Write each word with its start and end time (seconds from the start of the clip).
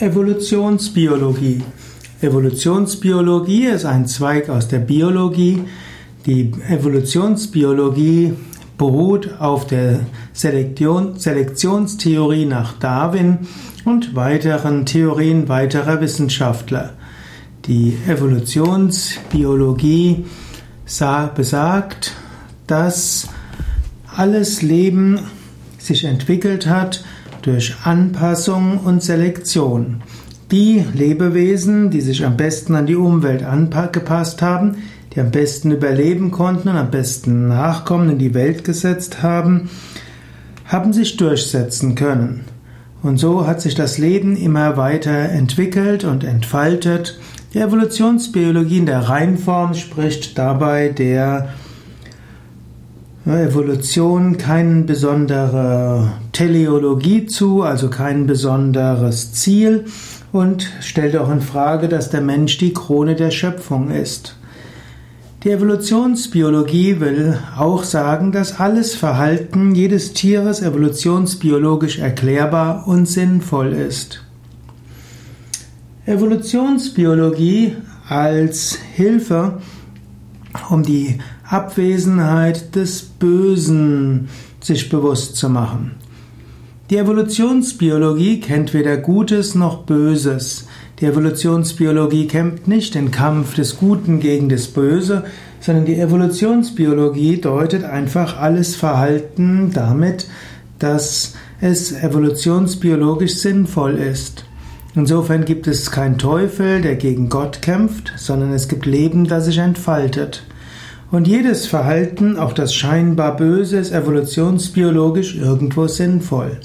Evolutionsbiologie. 0.00 1.62
Evolutionsbiologie 2.22 3.66
ist 3.66 3.84
ein 3.84 4.06
Zweig 4.06 4.48
aus 4.48 4.66
der 4.66 4.78
Biologie. 4.78 5.64
Die 6.24 6.52
Evolutionsbiologie 6.70 8.32
beruht 8.78 9.38
auf 9.38 9.66
der 9.66 10.00
Selektion, 10.32 11.18
Selektionstheorie 11.18 12.46
nach 12.46 12.78
Darwin 12.78 13.40
und 13.84 14.16
weiteren 14.16 14.86
Theorien 14.86 15.50
weiterer 15.50 16.00
Wissenschaftler. 16.00 16.94
Die 17.66 17.98
Evolutionsbiologie 18.08 20.24
besagt, 21.34 22.14
dass 22.66 23.28
alles 24.16 24.62
Leben 24.62 25.20
sich 25.76 26.04
entwickelt 26.04 26.66
hat 26.66 27.04
durch 27.42 27.76
Anpassung 27.84 28.78
und 28.78 29.02
Selektion. 29.02 30.02
Die 30.50 30.84
Lebewesen, 30.94 31.90
die 31.90 32.00
sich 32.00 32.24
am 32.24 32.36
besten 32.36 32.74
an 32.74 32.86
die 32.86 32.96
Umwelt 32.96 33.44
angepasst 33.44 34.42
haben, 34.42 34.76
die 35.14 35.20
am 35.20 35.30
besten 35.30 35.70
überleben 35.70 36.30
konnten 36.30 36.68
und 36.68 36.76
am 36.76 36.90
besten 36.90 37.48
Nachkommen 37.48 38.10
in 38.10 38.18
die 38.18 38.34
Welt 38.34 38.64
gesetzt 38.64 39.22
haben, 39.22 39.70
haben 40.64 40.92
sich 40.92 41.16
durchsetzen 41.16 41.94
können. 41.94 42.44
Und 43.02 43.18
so 43.18 43.46
hat 43.46 43.60
sich 43.60 43.74
das 43.74 43.98
Leben 43.98 44.36
immer 44.36 44.76
weiter 44.76 45.10
entwickelt 45.10 46.04
und 46.04 46.22
entfaltet. 46.22 47.18
Die 47.54 47.58
Evolutionsbiologie 47.58 48.78
in 48.78 48.86
der 48.86 49.08
Reinform 49.08 49.74
spricht 49.74 50.38
dabei 50.38 50.88
der 50.88 51.48
Evolution 53.26 54.38
keine 54.38 54.82
besondere 54.82 56.12
Teleologie 56.32 57.26
zu, 57.26 57.62
also 57.62 57.90
kein 57.90 58.26
besonderes 58.26 59.32
Ziel 59.32 59.84
und 60.32 60.66
stellt 60.80 61.16
auch 61.16 61.30
in 61.30 61.42
Frage, 61.42 61.88
dass 61.88 62.10
der 62.10 62.22
Mensch 62.22 62.56
die 62.58 62.72
Krone 62.72 63.16
der 63.16 63.30
Schöpfung 63.30 63.90
ist. 63.90 64.36
Die 65.44 65.50
Evolutionsbiologie 65.50 67.00
will 67.00 67.38
auch 67.56 67.84
sagen, 67.84 68.30
dass 68.32 68.60
alles 68.60 68.94
Verhalten 68.94 69.74
jedes 69.74 70.12
Tieres 70.12 70.60
evolutionsbiologisch 70.60 71.98
erklärbar 71.98 72.86
und 72.86 73.06
sinnvoll 73.06 73.72
ist. 73.72 74.22
Evolutionsbiologie 76.04 77.76
als 78.08 78.78
Hilfe, 78.94 79.60
um 80.68 80.82
die 80.82 81.18
Abwesenheit 81.48 82.74
des 82.74 83.02
Bösen 83.02 84.28
sich 84.60 84.88
bewusst 84.88 85.36
zu 85.36 85.48
machen. 85.48 85.92
Die 86.90 86.96
Evolutionsbiologie 86.96 88.40
kennt 88.40 88.74
weder 88.74 88.96
Gutes 88.96 89.54
noch 89.54 89.84
Böses. 89.84 90.66
Die 90.98 91.06
Evolutionsbiologie 91.06 92.26
kämpft 92.26 92.66
nicht 92.66 92.96
den 92.96 93.12
Kampf 93.12 93.54
des 93.54 93.78
Guten 93.78 94.18
gegen 94.18 94.48
das 94.48 94.66
Böse, 94.66 95.24
sondern 95.60 95.84
die 95.84 96.00
Evolutionsbiologie 96.00 97.40
deutet 97.40 97.84
einfach 97.84 98.38
alles 98.38 98.74
Verhalten 98.74 99.70
damit, 99.72 100.26
dass 100.80 101.34
es 101.60 101.92
evolutionsbiologisch 101.92 103.36
sinnvoll 103.36 103.94
ist. 103.94 104.44
Insofern 104.94 105.44
gibt 105.44 105.68
es 105.68 105.90
keinen 105.90 106.18
Teufel, 106.18 106.82
der 106.82 106.96
gegen 106.96 107.28
Gott 107.28 107.62
kämpft, 107.62 108.12
sondern 108.16 108.52
es 108.52 108.66
gibt 108.68 108.86
Leben, 108.86 109.28
das 109.28 109.44
sich 109.44 109.58
entfaltet. 109.58 110.42
Und 111.12 111.28
jedes 111.28 111.66
Verhalten, 111.66 112.36
auch 112.36 112.52
das 112.52 112.74
scheinbar 112.74 113.36
Böse, 113.36 113.78
ist 113.78 113.92
evolutionsbiologisch 113.92 115.36
irgendwo 115.36 115.86
sinnvoll. 115.86 116.58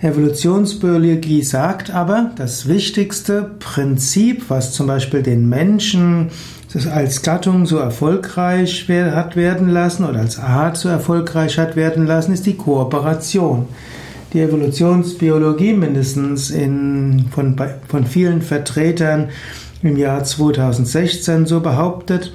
Evolutionsbiologie 0.00 1.42
sagt 1.42 1.90
aber, 1.90 2.32
das 2.36 2.66
wichtigste 2.66 3.50
Prinzip, 3.60 4.46
was 4.48 4.72
zum 4.72 4.88
Beispiel 4.88 5.22
den 5.22 5.48
Menschen 5.48 6.30
als 6.90 7.22
Gattung 7.22 7.66
so 7.66 7.76
erfolgreich 7.76 8.88
hat 8.88 9.36
werden 9.36 9.68
lassen 9.68 10.04
oder 10.04 10.20
als 10.20 10.38
Art 10.38 10.76
so 10.76 10.88
erfolgreich 10.88 11.58
hat 11.58 11.76
werden 11.76 12.06
lassen, 12.06 12.32
ist 12.32 12.46
die 12.46 12.56
Kooperation. 12.56 13.66
Die 14.32 14.40
Evolutionsbiologie, 14.40 15.74
mindestens 15.74 16.50
in, 16.50 17.26
von, 17.30 17.54
von 17.86 18.06
vielen 18.06 18.40
Vertretern 18.40 19.28
im 19.82 19.98
Jahr 19.98 20.24
2016 20.24 21.44
so 21.44 21.60
behauptet, 21.60 22.32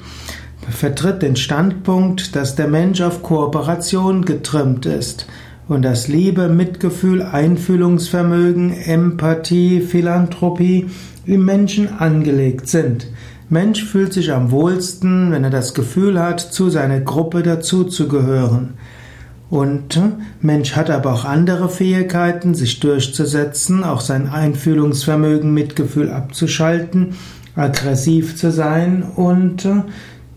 vertritt 0.70 1.24
den 1.24 1.36
Standpunkt, 1.36 2.36
dass 2.36 2.56
der 2.56 2.68
Mensch 2.68 3.02
auf 3.02 3.24
Kooperation 3.24 4.26
getrimmt 4.26 4.86
ist 4.86 5.26
und 5.68 5.82
dass 5.82 6.08
Liebe, 6.08 6.50
Mitgefühl, 6.50 7.24
Einfühlungsvermögen, 7.24 8.74
Empathie, 8.74 9.82
Philanthropie 9.82 10.92
im 11.26 11.46
Menschen 11.46 12.00
angelegt 12.00 12.68
sind. 12.68 13.08
Mensch 13.50 13.84
fühlt 13.84 14.14
sich 14.14 14.32
am 14.32 14.52
wohlsten, 14.52 15.32
wenn 15.32 15.44
er 15.44 15.50
das 15.50 15.74
Gefühl 15.74 16.22
hat, 16.22 16.42
zu 16.42 16.70
seiner 16.70 17.00
Gruppe 17.00 17.42
dazuzugehören. 17.42 18.76
Und 19.50 20.00
Mensch 20.42 20.76
hat 20.76 20.90
aber 20.90 21.14
auch 21.14 21.26
andere 21.26 21.70
Fähigkeiten, 21.70 22.54
sich 22.54 22.80
durchzusetzen, 22.80 23.84
auch 23.84 24.02
sein 24.02 24.28
Einfühlungsvermögen, 24.28 25.54
Mitgefühl 25.54 26.12
abzuschalten, 26.12 27.16
aggressiv 27.56 28.36
zu 28.36 28.52
sein 28.52 29.04
und 29.04 29.68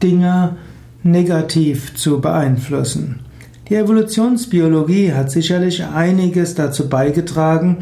Dinge 0.03 0.57
negativ 1.03 1.95
zu 1.97 2.21
beeinflussen. 2.21 3.21
Die 3.69 3.77
Evolutionsbiologie 3.77 5.13
hat 5.13 5.31
sicherlich 5.31 5.85
einiges 5.85 6.55
dazu 6.55 6.89
beigetragen, 6.89 7.79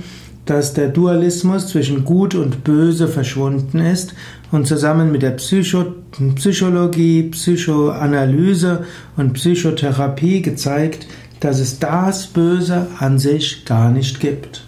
dass 0.49 0.73
der 0.73 0.89
Dualismus 0.89 1.67
zwischen 1.67 2.07
Gut 2.07 2.35
und 2.35 2.65
Böse 2.65 3.07
verschwunden 3.07 3.81
ist 3.81 4.15
und 4.51 4.67
zusammen 4.67 5.13
mit 5.13 5.21
der 5.21 5.33
Psycho 5.33 5.95
Psychologie, 6.37 7.25
Psychoanalyse 7.25 8.87
und 9.19 9.35
Psychotherapie 9.35 10.41
gezeigt, 10.41 11.07
dass 11.41 11.61
es 11.61 11.79
das 11.79 12.29
Böse 12.29 12.87
an 12.99 13.19
sich 13.19 13.67
gar 13.67 13.91
nicht 13.91 14.21
gibt. 14.21 14.68